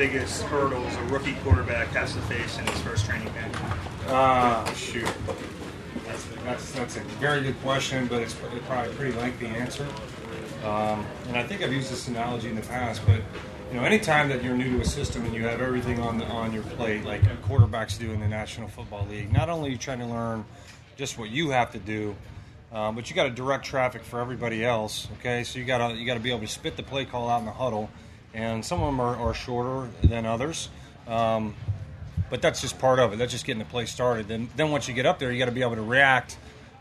biggest 0.00 0.40
hurdles 0.44 0.96
a 0.96 1.02
rookie 1.12 1.34
quarterback 1.44 1.88
has 1.88 2.14
to 2.14 2.20
face 2.22 2.58
in 2.58 2.66
his 2.66 2.80
first 2.80 3.04
training 3.04 3.28
camp? 3.34 3.54
Uh, 4.06 4.72
shoot. 4.72 5.06
That's, 6.06 6.24
that's, 6.42 6.72
that's 6.72 6.96
a 6.96 7.00
very 7.20 7.42
good 7.42 7.60
question, 7.60 8.06
but 8.06 8.22
it's 8.22 8.32
probably 8.32 8.90
a 8.90 8.94
pretty 8.94 9.14
lengthy 9.18 9.48
answer. 9.48 9.86
Um, 10.64 11.04
and 11.28 11.36
I 11.36 11.42
think 11.42 11.60
I've 11.60 11.74
used 11.74 11.92
this 11.92 12.08
analogy 12.08 12.48
in 12.48 12.54
the 12.54 12.62
past, 12.62 13.02
but 13.04 13.20
you 13.70 13.76
know, 13.76 13.84
anytime 13.84 14.30
that 14.30 14.42
you're 14.42 14.56
new 14.56 14.74
to 14.78 14.80
a 14.80 14.86
system 14.86 15.22
and 15.26 15.34
you 15.34 15.44
have 15.44 15.60
everything 15.60 16.00
on 16.00 16.16
the, 16.16 16.24
on 16.24 16.54
your 16.54 16.62
plate, 16.62 17.04
like 17.04 17.20
quarterbacks 17.42 17.98
do 17.98 18.10
in 18.10 18.20
the 18.20 18.28
National 18.28 18.68
Football 18.68 19.06
League, 19.10 19.30
not 19.30 19.50
only 19.50 19.68
are 19.68 19.72
you 19.72 19.76
trying 19.76 19.98
to 19.98 20.06
learn 20.06 20.46
just 20.96 21.18
what 21.18 21.28
you 21.28 21.50
have 21.50 21.72
to 21.72 21.78
do, 21.78 22.16
um, 22.72 22.94
but 22.94 23.10
you 23.10 23.16
got 23.16 23.24
to 23.24 23.30
direct 23.30 23.66
traffic 23.66 24.02
for 24.02 24.18
everybody 24.18 24.64
else. 24.64 25.08
Okay, 25.18 25.44
so 25.44 25.58
you 25.58 25.66
got 25.66 25.88
to 25.88 25.94
you 25.94 26.06
got 26.06 26.14
to 26.14 26.20
be 26.20 26.30
able 26.30 26.40
to 26.40 26.46
spit 26.46 26.78
the 26.78 26.82
play 26.82 27.04
call 27.04 27.28
out 27.28 27.40
in 27.40 27.44
the 27.44 27.52
huddle, 27.52 27.90
and 28.34 28.64
some 28.64 28.80
of 28.80 28.86
them 28.86 29.00
are, 29.00 29.16
are 29.16 29.34
shorter 29.34 29.88
than 30.02 30.26
others. 30.26 30.68
Um, 31.06 31.54
but 32.28 32.40
that's 32.40 32.60
just 32.60 32.78
part 32.78 32.98
of 32.98 33.12
it. 33.12 33.16
That's 33.16 33.32
just 33.32 33.44
getting 33.44 33.58
the 33.58 33.64
play 33.64 33.86
started. 33.86 34.28
Then, 34.28 34.48
then 34.56 34.70
once 34.70 34.86
you 34.86 34.94
get 34.94 35.06
up 35.06 35.18
there, 35.18 35.32
you 35.32 35.38
got 35.38 35.46
to 35.46 35.52
be 35.52 35.62
able 35.62 35.74
to 35.74 35.82
react 35.82 36.38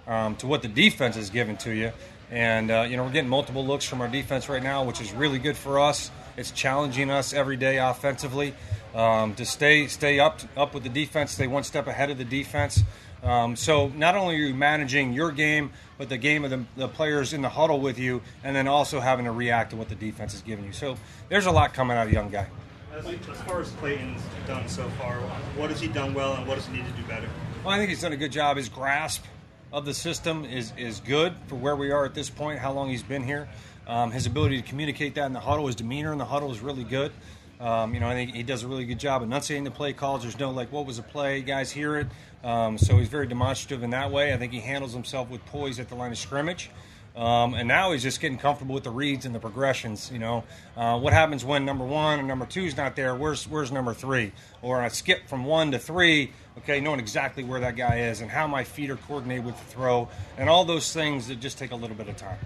um, 0.08 0.36
to 0.38 0.48
what 0.48 0.62
the 0.62 0.68
defense 0.68 1.18
is 1.18 1.30
giving 1.30 1.58
to 1.58 1.72
you. 1.72 1.92
And 2.32 2.70
uh, 2.70 2.86
you 2.88 2.98
know, 2.98 3.04
we're 3.04 3.12
getting 3.12 3.30
multiple 3.30 3.66
looks 3.66 3.86
from 3.86 4.02
our 4.02 4.08
defense 4.08 4.50
right 4.50 4.62
now, 4.62 4.84
which 4.84 5.02
is 5.02 5.12
really 5.14 5.40
good 5.40 5.58
for 5.58 5.80
us. 5.80 6.12
It's 6.38 6.52
challenging 6.52 7.10
us 7.10 7.34
every 7.34 7.58
day 7.58 7.80
offensively 7.80 8.54
um, 8.96 9.36
to 9.36 9.46
stay 9.46 9.88
stay 9.88 10.20
up 10.20 10.40
up 10.58 10.74
with 10.74 10.84
the 10.84 10.90
defense, 10.90 11.32
stay 11.32 11.48
one 11.48 11.64
step 11.64 11.88
ahead 11.88 12.10
of 12.10 12.18
the 12.18 12.26
defense. 12.26 12.84
Um, 13.24 13.56
so 13.56 13.90
not 13.90 14.16
only 14.16 14.36
are 14.36 14.40
you 14.40 14.54
managing 14.54 15.14
your 15.14 15.32
game, 15.32 15.72
but 15.98 16.08
the 16.08 16.18
game 16.18 16.46
of 16.46 16.52
the, 16.52 16.64
the, 16.78 16.88
players 16.88 17.34
in 17.34 17.42
the 17.42 17.50
huddle 17.50 17.82
with 17.82 18.00
you, 18.00 18.22
and 18.46 18.56
then 18.56 18.68
also 18.68 19.02
having 19.02 19.26
to 19.26 19.32
react 19.32 19.72
to 19.72 19.76
what 19.76 19.90
the 19.90 19.96
defense 19.96 20.34
is 20.34 20.42
giving 20.42 20.64
you. 20.64 20.72
So 20.72 20.96
there's 21.28 21.46
a 21.46 21.52
lot 21.52 21.74
coming 21.74 21.98
out 21.98 22.08
of 22.08 22.14
young 22.14 22.30
guy. 22.30 22.48
As, 22.96 23.06
as 23.06 23.42
far 23.42 23.60
as 23.60 23.72
Clayton's 23.72 24.22
done 24.48 24.68
so 24.70 24.88
far, 24.92 25.20
what 25.58 25.70
has 25.70 25.82
he 25.82 25.88
done 25.88 26.14
well, 26.14 26.34
and 26.36 26.48
what 26.48 26.56
does 26.56 26.66
he 26.68 26.78
need 26.78 26.86
to 26.86 26.92
do 26.94 27.04
better? 27.04 27.28
Well, 27.64 27.74
I 27.74 27.78
think 27.78 27.90
he's 27.90 28.02
done 28.02 28.14
a 28.14 28.18
good 28.18 28.32
job. 28.32 28.56
His 28.56 28.70
grasp 28.70 29.26
of 29.72 29.86
the 29.86 29.94
system 29.94 30.46
is 30.46 30.74
is 30.78 31.00
good 31.02 31.34
for 31.48 31.56
where 31.56 31.76
we 31.76 31.92
are 31.92 32.06
at 32.06 32.14
this 32.14 32.30
point. 32.30 32.60
How 32.60 32.72
long 32.72 32.90
he's 32.90 33.04
been 33.04 33.24
here, 33.24 33.48
um, 33.86 34.12
his 34.12 34.26
ability 34.26 34.62
to 34.62 34.68
communicate 34.68 35.16
that 35.16 35.26
in 35.26 35.34
the 35.34 35.40
huddle, 35.40 35.68
his 35.68 35.76
demeanor 35.76 36.12
in 36.12 36.18
the 36.18 36.26
huddle 36.26 36.52
is 36.52 36.62
really 36.62 36.84
good. 36.84 37.12
Um, 37.60 37.94
you 37.94 38.00
know, 38.00 38.08
I 38.08 38.14
think 38.14 38.34
he 38.34 38.44
does 38.44 38.64
a 38.64 38.68
really 38.68 38.86
good 38.86 39.00
job 39.00 39.22
enunciating 39.22 39.66
the 39.66 39.72
play 39.72 39.92
calls. 39.94 40.22
There's 40.22 40.40
no 40.40 40.52
like, 40.52 40.72
what 40.72 40.86
was 40.86 40.98
the 40.98 41.04
play? 41.04 41.42
Guys 41.42 41.72
hear 41.72 41.98
it. 41.98 42.08
Um, 42.44 42.78
so 42.78 42.98
he's 42.98 43.10
very 43.10 43.28
demonstrative 43.28 43.84
in 43.84 43.90
that 43.90 44.12
way. 44.12 44.34
I 44.34 44.38
think 44.38 44.54
he 44.54 44.62
handles 44.62 44.94
himself 44.94 45.30
with 45.30 45.46
poise 45.48 45.80
at 45.80 45.90
the 45.90 45.96
line 45.96 46.12
of 46.12 46.18
scrimmage. 46.18 46.70
Um, 47.16 47.54
and 47.54 47.68
now 47.68 47.92
he's 47.92 48.04
just 48.04 48.22
getting 48.22 48.38
comfortable 48.38 48.76
with 48.76 48.86
the 48.86 48.92
reads 48.92 49.26
and 49.26 49.36
the 49.36 49.40
progressions. 49.40 50.10
You 50.12 50.20
know, 50.20 50.44
uh, 50.78 50.98
what 51.00 51.12
happens 51.12 51.44
when 51.44 51.66
number 51.66 51.84
one 51.84 52.20
and 52.20 52.28
number 52.28 52.46
two 52.46 52.62
is 52.62 52.78
not 52.78 52.96
there? 52.96 53.14
Where's 53.14 53.46
where's 53.46 53.74
number 53.74 53.94
three? 53.94 54.32
Or 54.62 54.80
I 54.80 54.88
skip 54.88 55.28
from 55.28 55.44
one 55.44 55.72
to 55.72 55.80
three. 55.80 56.32
Okay, 56.60 56.80
knowing 56.80 57.00
exactly 57.00 57.44
where 57.44 57.60
that 57.60 57.76
guy 57.76 58.02
is 58.02 58.22
and 58.22 58.30
how 58.30 58.48
my 58.48 58.64
feet 58.64 58.90
are 58.90 58.96
coordinated 58.96 59.46
with 59.46 59.58
the 59.58 59.66
throw, 59.66 60.08
and 60.38 60.50
all 60.50 60.64
those 60.64 60.94
things 60.94 61.28
that 61.28 61.40
just 61.40 61.58
take 61.58 61.72
a 61.72 61.76
little 61.76 61.96
bit 61.96 62.08
of 62.08 62.16
time. 62.16 62.38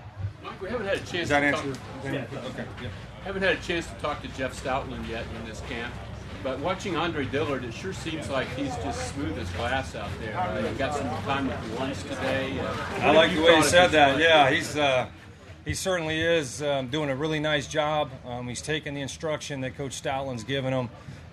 Mike, 0.44 0.62
we 0.62 0.70
haven't 0.70 0.88
had 0.88 0.98
a 0.98 1.00
chance. 1.00 1.12
Does 1.12 1.30
that 1.30 1.40
to 1.42 1.46
answer? 1.46 1.80
Yeah. 2.06 2.26
Okay. 2.46 2.66
Yeah. 2.82 2.90
Haven't 3.24 3.42
had 3.42 3.58
a 3.58 3.62
chance 3.62 3.88
to 3.88 3.94
talk 3.96 4.22
to 4.22 4.28
Jeff 4.30 4.62
Stoutland 4.62 5.08
yet 5.08 5.26
in 5.40 5.50
this 5.50 5.62
camp. 5.62 5.94
But 6.44 6.60
watching 6.60 6.98
Andre 6.98 7.24
Dillard, 7.26 7.64
it 7.64 7.74
sure 7.74 7.94
seems 7.94 8.30
like 8.30 8.50
he's 8.50 8.76
just 8.78 9.14
smooth 9.14 9.38
as 9.40 9.50
glass 9.52 9.96
out 9.96 10.10
there. 10.20 10.38
Uh, 10.38 10.62
he 10.62 10.76
got 10.76 10.94
some 10.94 11.08
time 11.24 11.48
with 11.48 11.80
lunch 11.80 12.02
today. 12.04 12.60
Uh, 12.60 12.76
I 13.00 13.12
like 13.12 13.34
the 13.34 13.42
way 13.42 13.56
you 13.56 13.64
said 13.64 13.92
that. 13.92 14.20
Yeah, 14.20 14.50
he's 14.50 14.76
uh, 14.76 15.08
he 15.64 15.74
certainly 15.74 16.20
is 16.20 16.62
um, 16.62 16.88
doing 16.88 17.10
a 17.10 17.16
really 17.16 17.40
nice 17.40 17.66
job. 17.66 18.12
Um, 18.26 18.50
he's 18.50 18.62
taking 18.62 18.94
the 18.94 19.00
instruction 19.00 19.62
that 19.62 19.78
Coach 19.78 20.04
Stoutland's 20.04 20.44
given 20.44 20.74
him. 20.74 20.90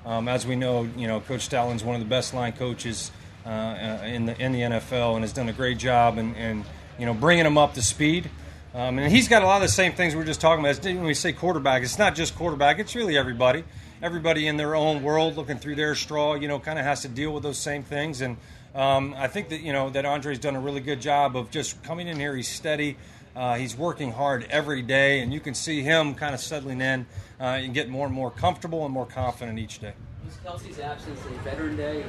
Um, 0.07 0.29
as 0.29 0.47
we 0.47 0.55
know, 0.55 0.89
you 0.97 1.09
know, 1.09 1.19
Coach 1.19 1.49
Stoutland's 1.51 1.83
one 1.83 1.97
of 1.97 2.01
the 2.01 2.09
best 2.09 2.33
line 2.33 2.53
coaches 2.53 3.11
uh, 3.45 3.49
uh 3.49 4.05
in 4.05 4.27
the 4.27 4.41
in 4.41 4.53
the 4.53 4.61
NFL 4.61 5.15
and 5.15 5.25
has 5.25 5.33
done 5.33 5.49
a 5.49 5.53
great 5.53 5.79
job 5.79 6.19
and, 6.19 6.37
and 6.37 6.65
you 7.01 7.07
know 7.07 7.15
bringing 7.15 7.47
him 7.47 7.59
up 7.59 7.75
to 7.75 7.83
speed. 7.83 8.31
Um, 8.73 8.99
and 8.99 9.13
he's 9.13 9.29
got 9.29 9.43
a 9.43 9.47
lot 9.47 9.57
of 9.57 9.63
the 9.63 9.69
same 9.69 9.93
things 9.93 10.15
we 10.15 10.23
are 10.23 10.25
just 10.25 10.41
talking 10.41 10.65
about. 10.65 10.83
When 10.85 11.03
we 11.03 11.15
say 11.15 11.33
quarterback, 11.33 11.83
it's 11.83 11.99
not 11.99 12.15
just 12.15 12.37
quarterback; 12.37 12.79
it's 12.79 12.95
really 12.95 13.19
everybody 13.19 13.65
everybody 14.03 14.47
in 14.47 14.57
their 14.57 14.75
own 14.75 15.03
world 15.03 15.37
looking 15.37 15.59
through 15.59 15.75
their 15.75 15.95
straw, 15.95 16.35
you 16.35 16.49
know, 16.49 16.59
kind 16.59 16.79
of 16.79 16.85
has 16.85 17.03
to 17.03 17.09
deal 17.09 17.33
with 17.33 17.43
those 17.43 17.59
same 17.59 17.83
things. 17.83 18.21
And 18.21 18.37
um, 18.75 19.15
I 19.17 19.29
think 19.29 19.49
that, 19.51 19.61
you 19.61 19.73
know, 19.73 19.91
that 19.91 20.05
Andre's 20.05 20.39
done 20.39 20.57
a 20.57 20.61
really 20.61 20.81
good 20.81 21.01
job 21.01 21.37
of 21.37 21.51
just 21.51 21.83
coming 21.83 22.09
in 22.09 22.19
here. 22.19 22.35
He's 22.35 22.49
steady. 22.49 22.97
Uh, 23.37 23.55
he's 23.55 23.77
working 23.77 24.13
hard 24.13 24.47
every 24.51 24.83
day, 24.83 25.21
and 25.21 25.33
you 25.33 25.41
can 25.41 25.55
see 25.55 25.83
him 25.83 26.15
kind 26.15 26.35
of 26.35 26.41
settling 26.41 26.81
in 26.81 27.07
uh, 27.39 27.45
and 27.45 27.73
getting 27.73 27.93
more 27.93 28.07
and 28.07 28.15
more 28.15 28.31
comfortable 28.31 28.85
and 28.85 28.93
more 28.93 29.07
confident 29.07 29.59
each 29.59 29.79
day. 29.79 29.93
Was 30.25 30.35
Kelce's 30.45 30.81
absence 30.81 31.21
a 31.25 31.45
veteran 31.45 31.77
day, 31.77 32.03
or 32.03 32.09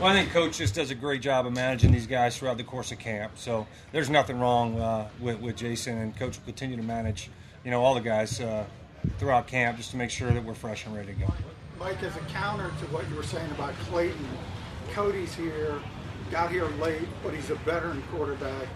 well, 0.00 0.08
I 0.08 0.14
think 0.14 0.30
coach 0.30 0.56
just 0.56 0.74
does 0.74 0.90
a 0.90 0.94
great 0.94 1.20
job 1.20 1.46
of 1.46 1.52
managing 1.52 1.92
these 1.92 2.06
guys 2.06 2.38
throughout 2.38 2.56
the 2.56 2.64
course 2.64 2.90
of 2.90 2.98
camp. 2.98 3.32
So 3.36 3.66
there's 3.92 4.08
nothing 4.08 4.40
wrong 4.40 4.80
uh, 4.80 5.08
with, 5.20 5.40
with 5.40 5.56
Jason, 5.56 5.98
and 5.98 6.16
coach 6.16 6.38
will 6.38 6.44
continue 6.46 6.76
to 6.76 6.82
manage, 6.82 7.28
you 7.64 7.70
know, 7.70 7.82
all 7.82 7.94
the 7.94 8.00
guys 8.00 8.40
uh, 8.40 8.64
throughout 9.18 9.46
camp 9.46 9.76
just 9.76 9.90
to 9.90 9.98
make 9.98 10.08
sure 10.08 10.32
that 10.32 10.42
we're 10.42 10.54
fresh 10.54 10.86
and 10.86 10.96
ready 10.96 11.12
to 11.12 11.20
go. 11.20 11.34
Mike, 11.78 12.02
as 12.02 12.16
a 12.16 12.20
counter 12.20 12.68
to 12.80 12.86
what 12.86 13.08
you 13.10 13.14
were 13.14 13.22
saying 13.22 13.50
about 13.50 13.74
Clayton, 13.90 14.26
Cody's 14.92 15.34
here, 15.34 15.80
got 16.30 16.50
here 16.50 16.66
late, 16.80 17.08
but 17.22 17.34
he's 17.34 17.50
a 17.50 17.54
veteran 17.56 18.02
quarterback. 18.10 18.68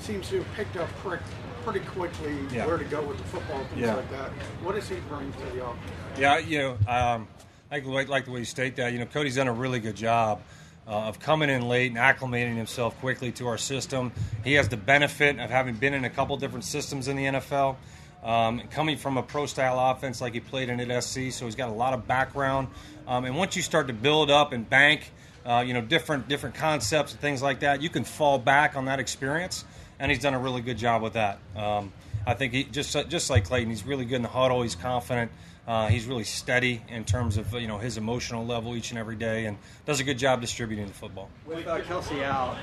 Seems 0.00 0.28
to 0.30 0.42
have 0.42 0.52
picked 0.54 0.76
up 0.76 0.88
pretty, 0.96 1.22
pretty 1.64 1.80
quickly 1.80 2.36
yeah. 2.52 2.66
where 2.66 2.76
to 2.76 2.84
go 2.84 3.02
with 3.02 3.18
the 3.18 3.24
football, 3.24 3.62
things 3.66 3.82
yeah. 3.82 3.94
like 3.94 4.10
that. 4.10 4.30
What 4.64 4.74
does 4.74 4.88
he 4.88 4.96
bring 5.08 5.32
to 5.32 5.38
the 5.54 5.64
offense? 5.64 5.92
Yeah, 6.18 6.38
you 6.38 6.58
know, 6.58 6.70
um, 6.88 7.28
I 7.70 7.78
like 7.78 8.24
the 8.24 8.32
way 8.32 8.40
you 8.40 8.44
state 8.44 8.74
that. 8.76 8.92
You 8.92 8.98
know, 8.98 9.06
Cody's 9.06 9.36
done 9.36 9.46
a 9.46 9.52
really 9.52 9.78
good 9.78 9.96
job. 9.96 10.42
Uh, 10.84 11.06
of 11.06 11.20
coming 11.20 11.48
in 11.48 11.68
late 11.68 11.92
and 11.92 11.96
acclimating 11.96 12.56
himself 12.56 12.98
quickly 12.98 13.30
to 13.30 13.46
our 13.46 13.56
system. 13.56 14.10
He 14.42 14.54
has 14.54 14.68
the 14.68 14.76
benefit 14.76 15.38
of 15.38 15.48
having 15.48 15.76
been 15.76 15.94
in 15.94 16.04
a 16.04 16.10
couple 16.10 16.36
different 16.36 16.64
systems 16.64 17.06
in 17.06 17.16
the 17.16 17.24
NFL. 17.24 17.76
Um, 18.24 18.62
coming 18.70 18.96
from 18.96 19.16
a 19.16 19.22
pro 19.22 19.46
style 19.46 19.78
offense 19.78 20.20
like 20.20 20.32
he 20.32 20.40
played 20.40 20.68
in 20.68 20.80
at 20.80 21.04
SC, 21.04 21.30
so 21.30 21.44
he's 21.44 21.54
got 21.54 21.68
a 21.68 21.72
lot 21.72 21.94
of 21.94 22.06
background. 22.08 22.68
Um, 23.06 23.24
and 23.24 23.36
once 23.36 23.56
you 23.56 23.62
start 23.62 23.88
to 23.88 23.92
build 23.92 24.30
up 24.30 24.52
and 24.52 24.68
bank, 24.68 25.12
uh, 25.44 25.64
you 25.66 25.74
know, 25.74 25.80
different 25.80 26.28
different 26.28 26.54
concepts 26.54 27.12
and 27.12 27.20
things 27.20 27.42
like 27.42 27.60
that, 27.60 27.82
you 27.82 27.88
can 27.88 28.04
fall 28.04 28.38
back 28.38 28.76
on 28.76 28.84
that 28.86 29.00
experience. 29.00 29.64
And 29.98 30.10
he's 30.10 30.20
done 30.20 30.34
a 30.34 30.38
really 30.38 30.62
good 30.62 30.78
job 30.78 31.02
with 31.02 31.12
that. 31.12 31.38
Um, 31.56 31.92
I 32.26 32.34
think 32.34 32.52
he 32.52 32.64
just 32.64 32.92
just 33.08 33.30
like 33.30 33.44
Clayton, 33.44 33.70
he's 33.70 33.84
really 33.84 34.04
good 34.04 34.16
in 34.16 34.22
the 34.22 34.28
huddle. 34.28 34.62
He's 34.62 34.76
confident. 34.76 35.30
Uh, 35.66 35.86
he's 35.86 36.06
really 36.06 36.24
steady 36.24 36.82
in 36.88 37.04
terms 37.04 37.36
of 37.36 37.52
you 37.54 37.68
know 37.68 37.78
his 37.78 37.96
emotional 37.96 38.44
level 38.44 38.74
each 38.74 38.90
and 38.90 38.98
every 38.98 39.14
day, 39.14 39.46
and 39.46 39.56
does 39.86 40.00
a 40.00 40.04
good 40.04 40.18
job 40.18 40.40
distributing 40.40 40.86
the 40.86 40.92
football. 40.92 41.28
With 41.46 41.66
uh, 41.68 41.80
Kelce 41.82 42.24
out, 42.24 42.56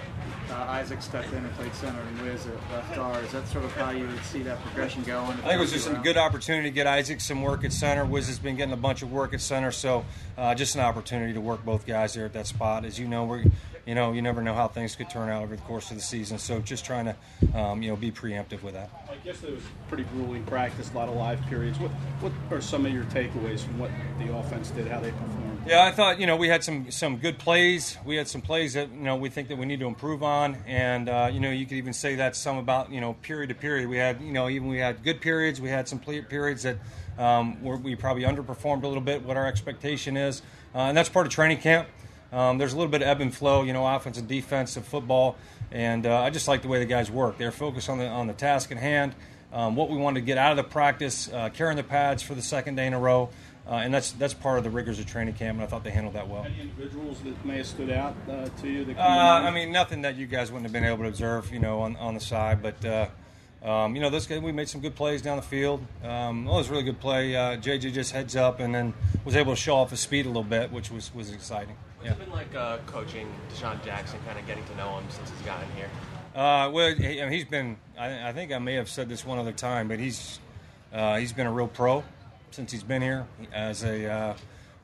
uh, 0.51 0.55
Isaac 0.55 1.01
stepped 1.01 1.31
in 1.31 1.38
and 1.38 1.53
played 1.55 1.73
center, 1.75 2.01
and 2.01 2.21
Wiz 2.21 2.45
at 2.45 2.53
left 2.71 2.95
guard. 2.95 3.23
Is 3.23 3.31
that 3.31 3.47
sort 3.47 3.63
of 3.63 3.71
how 3.73 3.91
you 3.91 4.05
would 4.05 4.23
see 4.25 4.43
that 4.43 4.59
progression 4.63 5.03
going? 5.03 5.31
I 5.31 5.41
think 5.41 5.53
it 5.53 5.59
was 5.59 5.71
just 5.71 5.88
around? 5.88 6.01
a 6.01 6.03
good 6.03 6.17
opportunity 6.17 6.69
to 6.69 6.75
get 6.75 6.88
Isaac 6.88 7.21
some 7.21 7.41
work 7.41 7.63
at 7.63 7.71
center. 7.71 8.03
Wiz 8.03 8.27
has 8.27 8.38
been 8.38 8.57
getting 8.57 8.73
a 8.73 8.77
bunch 8.77 9.01
of 9.01 9.11
work 9.13 9.33
at 9.33 9.39
center, 9.39 9.71
so 9.71 10.03
uh, 10.38 10.53
just 10.53 10.75
an 10.75 10.81
opportunity 10.81 11.31
to 11.33 11.41
work 11.41 11.63
both 11.63 11.88
guys 11.88 12.15
there 12.15 12.25
at 12.25 12.33
that 12.33 12.47
spot. 12.47 12.83
As 12.83 12.99
you 12.99 13.07
know, 13.07 13.23
we're 13.23 13.45
you 13.89 13.95
know, 13.95 14.11
you 14.11 14.21
never 14.21 14.43
know 14.43 14.53
how 14.53 14.67
things 14.67 14.95
could 14.95 15.09
turn 15.09 15.29
out 15.29 15.41
over 15.41 15.55
the 15.55 15.61
course 15.63 15.89
of 15.89 15.97
the 15.97 16.03
season. 16.03 16.38
So 16.38 16.59
just 16.59 16.85
trying 16.85 17.05
to, 17.05 17.59
um, 17.59 17.81
you 17.81 17.89
know, 17.89 17.95
be 17.95 18.12
preemptive 18.12 18.62
with 18.62 18.75
that. 18.75 18.91
I 19.09 19.15
guess 19.25 19.44
it 19.44 19.51
was 19.51 19.63
pretty 19.88 20.03
grueling 20.03 20.44
practice, 20.44 20.91
a 20.91 20.95
lot 20.95 21.09
of 21.09 21.15
live 21.15 21.41
periods. 21.47 21.79
What 21.79 21.89
what 22.21 22.31
are 22.51 22.62
some 22.62 22.85
of 22.89 22.95
your 22.95 23.06
takeaways 23.06 23.62
from 23.62 23.80
what 23.80 23.91
the 24.19 24.36
offense 24.36 24.71
did, 24.71 24.88
how 24.88 25.00
they 25.00 25.12
performed? 25.12 25.50
Yeah, 25.65 25.83
I 25.83 25.91
thought 25.91 26.19
you 26.19 26.25
know 26.25 26.36
we 26.36 26.47
had 26.47 26.63
some 26.63 26.89
some 26.89 27.18
good 27.18 27.38
plays. 27.38 27.97
We 28.06 28.15
had 28.15 28.27
some 28.27 28.41
plays 28.41 28.74
that 28.74 28.89
you 28.91 29.01
know 29.01 29.15
we 29.18 29.30
think 29.30 29.50
that 29.50 29.57
we 29.57 29.65
need 29.65 29.80
to 29.81 29.88
improve 29.88 30.24
on, 30.24 30.57
and 30.65 31.07
uh, 31.07 31.30
you 31.31 31.39
know 31.39 31.51
you 31.51 31.65
could 31.65 31.77
even 31.77 31.94
say 31.94 32.15
that 32.15 32.36
some 32.36 32.57
about 32.57 32.91
you 32.91 33.01
know 33.01 33.13
period 33.13 33.50
to 33.50 33.56
period. 33.56 33.88
We 33.88 33.97
had 33.97 34.21
you 34.21 34.33
know 34.33 34.50
even 34.50 34.68
we 34.68 34.80
had 34.80 35.03
good 35.03 35.21
periods. 35.21 35.62
We 35.62 35.69
had 35.69 35.88
some 35.88 36.00
periods 36.00 36.63
that 36.63 36.77
um, 37.18 37.62
where 37.62 37.77
we 37.77 37.95
probably 37.95 38.24
underperformed 38.24 38.83
a 38.83 38.88
little 38.88 39.03
bit. 39.03 39.24
What 39.24 39.38
our 39.38 39.47
expectation 39.47 40.18
is, 40.18 40.41
uh, 40.74 40.80
and 40.80 40.97
that's 40.97 41.09
part 41.09 41.27
of 41.27 41.31
training 41.31 41.59
camp. 41.59 41.88
Um, 42.31 42.57
there's 42.57 42.74
a 42.74 42.75
little 42.75 42.91
bit 42.91 43.01
of 43.01 43.07
ebb 43.07 43.21
and 43.21 43.33
flow, 43.33 43.63
you 43.63 43.74
know, 43.74 43.86
offense 43.86 44.18
and 44.18 44.27
defense 44.27 44.77
of 44.77 44.86
football, 44.86 45.36
and 45.71 46.06
uh, 46.06 46.21
I 46.21 46.30
just 46.30 46.47
like 46.47 46.62
the 46.62 46.68
way 46.68 46.80
the 46.80 46.86
guys 46.86 47.12
work. 47.12 47.38
They're 47.38 47.51
focused 47.51 47.89
on 47.89 47.97
the 47.97 48.07
on 48.07 48.27
the 48.27 48.33
task 48.33 48.71
at 48.71 48.77
hand, 48.77 49.13
um, 49.51 49.75
what 49.75 49.90
we 49.90 49.98
wanted 49.98 50.19
to 50.22 50.25
get 50.25 50.38
out 50.38 50.51
of 50.51 50.57
the 50.57 50.63
practice, 50.63 51.31
uh, 51.31 51.50
carrying 51.50 51.78
the 51.78 51.84
pads 51.84 52.22
for 52.22 52.36
the 52.36 52.42
second 52.42 52.75
day 52.75 52.88
in 52.88 52.94
a 52.94 53.00
row, 53.00 53.30
uh, 53.68 53.75
and 53.75 53.94
that's 53.94 54.12
that's 54.13 54.34
part 54.34 54.57
of 54.57 54.63
the 54.63 54.69
rigors 54.69 55.00
of 55.00 55.06
training 55.06 55.34
camp, 55.34 55.57
and 55.57 55.63
I 55.63 55.68
thought 55.68 55.84
they 55.84 55.92
handled 55.92 56.16
that 56.16 56.28
well. 56.28 56.44
Any 56.46 56.62
individuals 56.62 57.19
that 57.22 57.46
may 57.46 57.57
have 57.57 57.68
stood 57.68 57.90
out 57.90 58.16
uh, 58.30 58.50
to 58.62 58.68
you? 58.68 58.96
Uh, 58.98 59.01
I 59.01 59.51
mean, 59.51 59.72
nothing 59.72 60.01
that 60.04 60.16
you 60.16 60.28
guys 60.28 60.51
wouldn't 60.51 60.66
have 60.66 60.74
been 60.74 60.84
able 60.84 61.04
to 61.04 61.10
observe, 61.10 61.51
you 61.51 61.60
know, 61.60 61.81
on 61.81 61.96
on 61.98 62.13
the 62.13 62.22
side, 62.22 62.62
but. 62.62 62.84
Uh, 62.84 63.07
um, 63.62 63.94
you 63.94 64.00
know, 64.00 64.10
this 64.10 64.25
game 64.25 64.42
we 64.42 64.54
made 64.54 64.69
some 64.69 64.80
good 64.80 64.96
plays 64.96 65.22
down 65.22 65.36
the 65.36 65.44
field. 65.44 65.86
Um, 66.01 66.46
well, 66.46 66.56
it 66.56 66.60
was 66.60 66.69
a 66.69 66.72
really 66.72 66.84
good 66.86 67.01
play. 67.01 67.34
JJ 67.34 67.92
just 67.92 68.13
heads 68.13 68.38
up 68.38 68.62
and 68.62 68.74
then 68.74 68.94
was 69.25 69.36
able 69.36 69.51
to 69.51 69.60
show 69.60 69.75
off 69.75 69.90
his 69.90 70.00
speed 70.00 70.25
a 70.25 70.30
little 70.30 70.46
bit, 70.46 70.72
which 70.72 70.90
was 70.90 71.13
was 71.13 71.34
exciting. 71.34 71.75
What's 71.98 72.07
yeah. 72.07 72.16
it 72.16 72.19
been 72.19 72.31
like 72.31 72.56
uh, 72.56 72.78
coaching 72.86 73.28
DeSean 73.51 73.84
Jackson, 73.84 74.18
kind 74.25 74.40
of 74.40 74.48
getting 74.48 74.63
to 74.63 74.75
know 74.78 74.98
him 74.98 75.04
since 75.10 75.30
he's 75.30 75.42
gotten 75.42 75.69
here? 75.75 75.90
Uh, 76.35 76.69
well, 76.71 76.93
he, 76.93 77.17
has 77.17 77.45
been. 77.45 77.77
I, 77.97 78.29
I, 78.29 78.33
think 78.33 78.51
I 78.51 78.59
may 78.59 78.75
have 78.75 78.87
said 78.87 79.09
this 79.09 79.25
one 79.25 79.39
other 79.39 79.51
time, 79.51 79.87
but 79.87 79.99
he's 79.99 80.39
uh, 80.93 81.17
he's 81.17 81.33
been 81.33 81.47
a 81.47 81.51
real 81.51 81.67
pro. 81.67 82.03
since 82.51 82.71
he's 82.71 82.83
been 82.83 83.01
here 83.01 83.25
as 83.51 83.83
a 83.83 84.11
uh, 84.11 84.33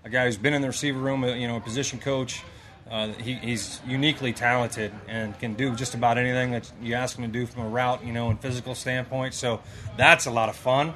a 0.03 0.09
guy 0.09 0.25
who's 0.25 0.38
been 0.38 0.53
in 0.53 0.62
the 0.62 0.68
receiver 0.68 1.00
room, 1.00 1.24
uh, 1.24 1.27
you 1.27 1.47
know, 1.47 1.57
a 1.57 1.62
position 1.62 2.00
coach. 2.00 2.44
Uh, 2.89 3.09
he, 3.13 3.33
he's 3.33 3.80
uniquely 3.88 4.31
talented 4.31 4.92
and 5.07 5.38
can 5.39 5.56
do 5.56 5.75
just 5.75 5.95
about 5.95 6.19
anything 6.19 6.51
that 6.51 6.71
you 6.81 6.94
ask 6.94 7.18
him 7.18 7.25
to 7.25 7.31
do 7.31 7.47
from 7.47 7.63
a 7.63 7.69
route, 7.69 8.06
you 8.06 8.13
know, 8.13 8.30
and 8.30 8.39
physical 8.39 8.75
standpoint. 8.75 9.33
So 9.33 9.59
that's 9.97 10.27
a 10.27 10.31
lot 10.31 10.50
of 10.50 10.56
fun 10.56 10.94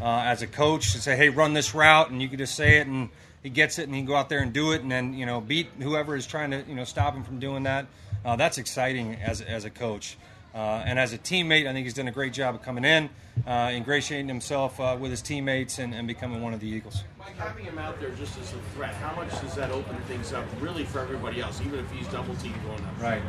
uh, 0.00 0.22
as 0.24 0.42
a 0.42 0.46
coach 0.46 0.92
to 0.92 1.00
say, 1.00 1.16
"Hey, 1.16 1.28
run 1.28 1.52
this 1.52 1.74
route," 1.74 2.10
and 2.10 2.20
you 2.20 2.28
can 2.28 2.38
just 2.38 2.54
say 2.54 2.78
it, 2.78 2.86
and 2.86 3.10
he 3.42 3.50
gets 3.50 3.78
it, 3.78 3.84
and 3.84 3.94
he 3.94 4.00
can 4.00 4.06
go 4.06 4.16
out 4.16 4.28
there 4.28 4.40
and 4.40 4.52
do 4.52 4.72
it, 4.72 4.82
and 4.82 4.90
then 4.90 5.14
you 5.14 5.26
know 5.26 5.40
beat 5.40 5.68
whoever 5.80 6.16
is 6.16 6.26
trying 6.26 6.50
to 6.50 6.64
you 6.68 6.74
know 6.74 6.84
stop 6.84 7.14
him 7.14 7.22
from 7.24 7.38
doing 7.38 7.62
that. 7.64 7.86
Uh, 8.24 8.36
that's 8.36 8.58
exciting 8.58 9.14
as 9.16 9.40
as 9.40 9.64
a 9.64 9.70
coach. 9.70 10.16
Uh, 10.54 10.84
and 10.86 11.00
as 11.00 11.12
a 11.12 11.18
teammate, 11.18 11.66
I 11.66 11.72
think 11.72 11.84
he's 11.84 11.94
done 11.94 12.06
a 12.06 12.12
great 12.12 12.32
job 12.32 12.54
of 12.54 12.62
coming 12.62 12.84
in, 12.84 13.10
uh, 13.44 13.72
ingratiating 13.74 14.28
himself 14.28 14.78
uh, 14.78 14.96
with 14.98 15.10
his 15.10 15.20
teammates, 15.20 15.80
and, 15.80 15.92
and, 15.92 16.06
becoming 16.06 16.42
one 16.42 16.54
of 16.54 16.60
the 16.60 16.68
Eagles. 16.68 17.02
Mike, 17.18 17.36
having 17.36 17.64
him 17.64 17.76
out 17.76 17.98
there 17.98 18.10
just 18.10 18.38
as 18.38 18.52
a 18.52 18.58
threat, 18.72 18.94
how 18.94 19.16
much 19.16 19.30
does 19.40 19.56
that 19.56 19.72
open 19.72 19.96
things 20.02 20.32
up 20.32 20.44
really 20.60 20.84
for 20.84 21.00
everybody 21.00 21.40
else, 21.40 21.60
even 21.60 21.80
if 21.80 21.90
he's 21.90 22.06
double 22.06 22.36
teamed 22.36 22.54
going 22.64 22.78
up? 22.84 23.02
Right. 23.02 23.20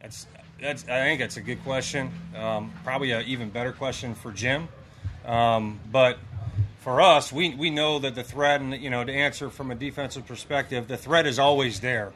That's 0.00 0.26
that's. 0.58 0.84
I 0.84 1.02
think 1.02 1.20
that's 1.20 1.36
a 1.36 1.42
good 1.42 1.62
question. 1.62 2.10
Um, 2.34 2.72
probably 2.84 3.10
an 3.10 3.26
even 3.26 3.50
better 3.50 3.72
question 3.72 4.14
for 4.14 4.32
Jim. 4.32 4.68
Um, 5.26 5.78
but 5.92 6.18
for 6.78 7.02
us, 7.02 7.30
we 7.30 7.54
we 7.54 7.68
know 7.68 7.98
that 7.98 8.14
the 8.14 8.24
threat, 8.24 8.62
and 8.62 8.72
you 8.72 8.88
know, 8.88 9.04
to 9.04 9.12
answer 9.12 9.50
from 9.50 9.70
a 9.70 9.74
defensive 9.74 10.26
perspective, 10.26 10.88
the 10.88 10.96
threat 10.96 11.26
is 11.26 11.38
always 11.38 11.80
there. 11.80 12.14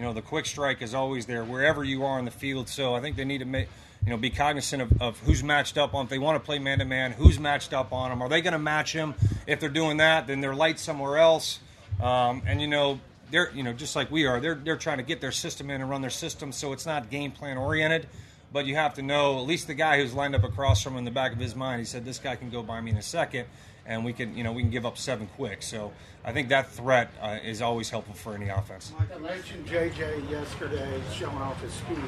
You 0.00 0.06
know, 0.06 0.14
the 0.14 0.22
quick 0.22 0.46
strike 0.46 0.80
is 0.80 0.94
always 0.94 1.26
there 1.26 1.44
wherever 1.44 1.84
you 1.84 2.06
are 2.06 2.18
in 2.18 2.24
the 2.24 2.30
field. 2.30 2.70
So 2.70 2.94
I 2.94 3.02
think 3.02 3.16
they 3.16 3.24
need 3.26 3.40
to 3.40 3.44
make, 3.44 3.68
you 4.02 4.08
know, 4.08 4.16
be 4.16 4.30
cognizant 4.30 4.80
of, 4.80 5.02
of 5.02 5.18
who's 5.20 5.44
matched 5.44 5.76
up 5.76 5.92
on. 5.92 6.04
If 6.04 6.10
they 6.10 6.18
want 6.18 6.36
to 6.36 6.46
play 6.46 6.58
man 6.58 6.78
to 6.78 6.86
man, 6.86 7.12
who's 7.12 7.38
matched 7.38 7.74
up 7.74 7.92
on 7.92 8.08
them? 8.08 8.22
Are 8.22 8.28
they 8.30 8.40
going 8.40 8.54
to 8.54 8.58
match 8.58 8.94
him? 8.94 9.12
If 9.46 9.60
they're 9.60 9.68
doing 9.68 9.98
that, 9.98 10.26
then 10.26 10.40
they're 10.40 10.54
light 10.54 10.78
somewhere 10.78 11.18
else. 11.18 11.58
Um, 12.02 12.40
and 12.46 12.62
you 12.62 12.66
know, 12.66 12.98
they're 13.30 13.50
you 13.54 13.62
know 13.62 13.74
just 13.74 13.94
like 13.94 14.10
we 14.10 14.24
are. 14.24 14.40
They're 14.40 14.54
they're 14.54 14.78
trying 14.78 14.96
to 14.96 15.04
get 15.04 15.20
their 15.20 15.32
system 15.32 15.68
in 15.68 15.82
and 15.82 15.90
run 15.90 16.00
their 16.00 16.08
system. 16.08 16.50
So 16.50 16.72
it's 16.72 16.86
not 16.86 17.10
game 17.10 17.30
plan 17.30 17.58
oriented. 17.58 18.08
But 18.54 18.64
you 18.64 18.76
have 18.76 18.94
to 18.94 19.02
know 19.02 19.38
at 19.38 19.46
least 19.46 19.66
the 19.66 19.74
guy 19.74 20.00
who's 20.00 20.14
lined 20.14 20.34
up 20.34 20.44
across 20.44 20.82
from 20.82 20.94
him 20.94 21.00
in 21.00 21.04
the 21.04 21.10
back 21.10 21.32
of 21.32 21.38
his 21.38 21.54
mind. 21.54 21.80
He 21.80 21.84
said, 21.84 22.06
"This 22.06 22.18
guy 22.18 22.36
can 22.36 22.48
go 22.48 22.62
by 22.62 22.80
me 22.80 22.90
in 22.90 22.96
a 22.96 23.02
second 23.02 23.44
and 23.90 24.04
we 24.04 24.12
can, 24.12 24.36
you 24.36 24.44
know, 24.44 24.52
we 24.52 24.62
can 24.62 24.70
give 24.70 24.86
up 24.86 24.96
seven 24.96 25.26
quick. 25.36 25.62
So 25.62 25.92
I 26.24 26.32
think 26.32 26.48
that 26.48 26.70
threat 26.70 27.12
uh, 27.20 27.38
is 27.44 27.60
always 27.60 27.90
helpful 27.90 28.14
for 28.14 28.34
any 28.34 28.48
offense. 28.48 28.92
Like 28.96 29.14
I 29.14 29.18
mentioned 29.18 29.66
JJ 29.66 30.30
yesterday 30.30 31.02
showing 31.12 31.36
off 31.36 31.60
his 31.60 31.72
speed. 31.72 31.98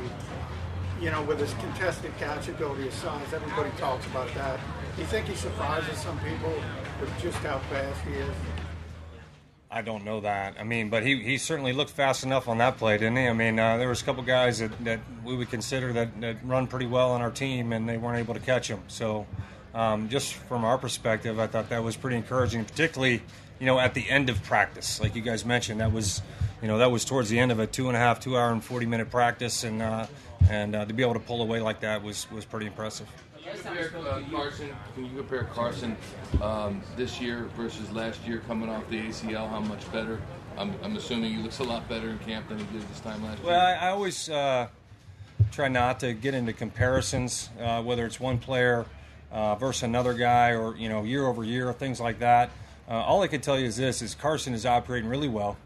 You 1.00 1.10
know, 1.10 1.22
with 1.22 1.40
his 1.40 1.52
contested 1.54 2.16
catch 2.18 2.48
ability, 2.48 2.84
his 2.84 2.94
size, 2.94 3.32
everybody 3.32 3.70
talks 3.76 4.06
about 4.06 4.32
that. 4.34 4.60
Do 4.94 5.02
you 5.02 5.08
think 5.08 5.26
he 5.26 5.34
surprises 5.34 5.98
some 5.98 6.16
people 6.20 6.54
with 7.00 7.10
just 7.20 7.36
how 7.38 7.58
fast 7.58 8.00
he 8.02 8.12
is? 8.12 8.34
I 9.68 9.82
don't 9.82 10.04
know 10.04 10.20
that. 10.20 10.54
I 10.60 10.64
mean, 10.64 10.90
but 10.90 11.04
he, 11.04 11.20
he 11.20 11.38
certainly 11.38 11.72
looked 11.72 11.90
fast 11.90 12.22
enough 12.22 12.46
on 12.46 12.58
that 12.58 12.76
play, 12.76 12.98
didn't 12.98 13.16
he? 13.16 13.26
I 13.26 13.32
mean, 13.32 13.58
uh, 13.58 13.78
there 13.78 13.88
was 13.88 14.02
a 14.02 14.04
couple 14.04 14.22
guys 14.22 14.60
that, 14.60 14.84
that 14.84 15.00
we 15.24 15.34
would 15.34 15.50
consider 15.50 15.92
that, 15.94 16.20
that 16.20 16.36
run 16.44 16.68
pretty 16.68 16.86
well 16.86 17.10
on 17.10 17.20
our 17.20 17.30
team, 17.30 17.72
and 17.72 17.88
they 17.88 17.96
weren't 17.96 18.18
able 18.18 18.34
to 18.34 18.40
catch 18.40 18.68
him. 18.68 18.82
So 18.86 19.26
um, 19.74 20.08
just 20.08 20.34
from 20.34 20.64
our 20.64 20.78
perspective, 20.78 21.38
I 21.38 21.46
thought 21.46 21.70
that 21.70 21.82
was 21.82 21.96
pretty 21.96 22.16
encouraging, 22.16 22.64
particularly 22.64 23.22
you 23.58 23.66
know 23.66 23.78
at 23.78 23.94
the 23.94 24.08
end 24.08 24.28
of 24.28 24.42
practice, 24.42 25.00
like 25.00 25.14
you 25.14 25.22
guys 25.22 25.44
mentioned. 25.44 25.80
That 25.80 25.92
was 25.92 26.20
you 26.60 26.68
know 26.68 26.78
that 26.78 26.90
was 26.90 27.04
towards 27.04 27.28
the 27.28 27.38
end 27.38 27.52
of 27.52 27.58
a 27.58 27.66
two 27.66 27.88
and 27.88 27.96
a 27.96 28.00
half, 28.00 28.20
two 28.20 28.36
hour 28.36 28.52
and 28.52 28.62
forty 28.62 28.86
minute 28.86 29.10
practice, 29.10 29.64
and 29.64 29.80
uh, 29.80 30.06
and 30.50 30.74
uh, 30.74 30.84
to 30.84 30.92
be 30.92 31.02
able 31.02 31.14
to 31.14 31.20
pull 31.20 31.42
away 31.42 31.60
like 31.60 31.80
that 31.80 32.02
was 32.02 32.30
was 32.30 32.44
pretty 32.44 32.66
impressive. 32.66 33.08
Compare, 33.44 33.90
uh, 34.08 34.22
Carson, 34.30 34.70
can 34.94 35.04
you 35.04 35.16
compare 35.16 35.44
Carson 35.44 35.96
um, 36.40 36.80
this 36.96 37.20
year 37.20 37.50
versus 37.56 37.90
last 37.90 38.24
year 38.26 38.38
coming 38.46 38.70
off 38.70 38.88
the 38.88 39.00
ACL? 39.00 39.48
How 39.48 39.60
much 39.60 39.90
better? 39.92 40.20
I'm, 40.56 40.72
I'm, 40.82 40.96
assuming 40.96 41.34
he 41.34 41.42
looks 41.42 41.58
a 41.58 41.64
lot 41.64 41.88
better 41.88 42.08
in 42.10 42.18
camp 42.20 42.48
than 42.48 42.58
he 42.58 42.64
did 42.66 42.88
this 42.88 43.00
time 43.00 43.22
last 43.24 43.42
well, 43.42 43.52
year. 43.52 43.58
Well, 43.58 43.82
I, 43.82 43.86
I, 43.86 43.90
always 43.90 44.28
uh, 44.28 44.68
try 45.50 45.68
not 45.68 46.00
to 46.00 46.12
get 46.12 46.34
into 46.34 46.52
comparisons, 46.52 47.50
uh, 47.60 47.82
whether 47.82 48.06
it's 48.06 48.20
one 48.20 48.38
player 48.38 48.86
uh, 49.32 49.56
versus 49.56 49.82
another 49.82 50.14
guy 50.14 50.50
or 50.50 50.76
you 50.76 50.88
know 50.88 51.02
year 51.02 51.26
over 51.26 51.42
year 51.42 51.72
things 51.72 52.00
like 52.00 52.20
that. 52.20 52.50
Uh, 52.88 52.94
all 52.94 53.22
I 53.22 53.28
can 53.28 53.40
tell 53.40 53.58
you 53.58 53.66
is 53.66 53.76
this: 53.76 54.02
is 54.02 54.14
Carson 54.14 54.54
is 54.54 54.66
operating 54.66 55.08
really 55.08 55.28
well. 55.28 55.56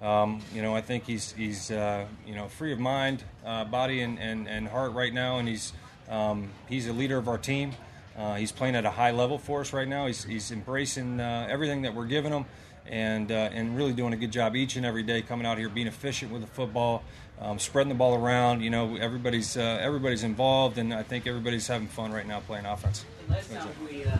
Um, 0.00 0.40
you 0.54 0.62
know, 0.62 0.74
I 0.74 0.80
think 0.80 1.04
he's 1.04 1.32
he's 1.32 1.70
uh, 1.70 2.06
you 2.26 2.34
know 2.34 2.48
free 2.48 2.72
of 2.72 2.78
mind, 2.78 3.22
uh, 3.44 3.64
body, 3.64 4.00
and, 4.00 4.18
and, 4.18 4.48
and 4.48 4.66
heart 4.66 4.92
right 4.92 5.12
now, 5.12 5.38
and 5.38 5.46
he's 5.46 5.72
um, 6.08 6.48
he's 6.68 6.88
a 6.88 6.92
leader 6.92 7.18
of 7.18 7.28
our 7.28 7.38
team. 7.38 7.72
Uh, 8.16 8.34
he's 8.34 8.52
playing 8.52 8.74
at 8.74 8.84
a 8.84 8.90
high 8.90 9.12
level 9.12 9.38
for 9.38 9.60
us 9.60 9.72
right 9.72 9.88
now. 9.88 10.06
He's, 10.06 10.24
he's 10.24 10.50
embracing 10.50 11.20
uh, 11.20 11.46
everything 11.48 11.82
that 11.82 11.94
we're 11.94 12.06
giving 12.06 12.32
him, 12.32 12.44
and 12.86 13.30
and 13.30 13.76
really 13.76 13.92
doing 13.92 14.12
a 14.12 14.16
good 14.16 14.32
job 14.32 14.56
each 14.56 14.76
and 14.76 14.84
every 14.84 15.02
day, 15.02 15.22
coming 15.22 15.46
out 15.46 15.58
here 15.58 15.68
being 15.68 15.86
efficient 15.86 16.32
with 16.32 16.42
the 16.42 16.48
football, 16.48 17.02
um, 17.40 17.58
spreading 17.58 17.88
the 17.88 17.94
ball 17.94 18.14
around. 18.14 18.62
You 18.62 18.70
know, 18.70 18.96
everybody's 18.96 19.56
uh, 19.56 19.78
everybody's 19.80 20.24
involved, 20.24 20.78
and 20.78 20.92
I 20.92 21.02
think 21.02 21.26
everybody's 21.26 21.66
having 21.66 21.88
fun 21.88 22.12
right 22.12 22.26
now 22.26 22.40
playing 22.40 22.66
offense. 22.66 23.04
last 23.28 23.52
time 23.52 23.68
we, 23.88 24.04
uh, 24.04 24.16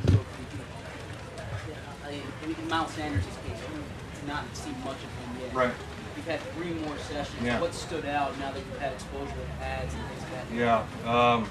in 2.45 2.69
Miles 2.69 2.91
Sanders' 2.93 3.25
case 3.25 3.59
we 3.73 3.79
did 4.19 4.29
not 4.29 4.45
see 4.57 4.71
much 4.85 4.97
of 4.97 5.03
him 5.03 5.43
yet 5.43 5.55
right 5.55 5.73
you've 6.21 6.27
had 6.27 6.41
three 6.55 6.73
more 6.73 6.99
sessions. 6.99 7.43
Yeah. 7.43 7.61
What 7.61 7.75
stood 7.75 8.05
out 8.05 8.39
now 8.39 8.53
that 8.53 8.59
you've 8.59 8.79
had 8.79 8.93
exposure 8.93 9.25
with 9.25 9.59
pads 9.59 9.95
and 9.95 10.03
things 10.09 10.23
like 10.23 10.51
that? 10.51 10.87
Yeah. 11.07 11.33
Um, 11.35 11.49